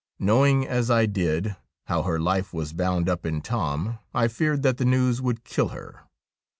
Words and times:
Knowing, 0.17 0.67
as 0.67 0.89
I 0.89 1.05
did, 1.05 1.55
how 1.85 2.01
her 2.01 2.19
life 2.19 2.53
was 2.55 2.73
bound 2.73 3.07
up 3.07 3.23
in 3.23 3.39
Tom, 3.39 3.99
I 4.15 4.29
feared 4.29 4.63
that 4.63 4.77
the 4.77 4.83
news 4.85 5.21
would 5.21 5.43
kill 5.43 5.67
her. 5.67 5.99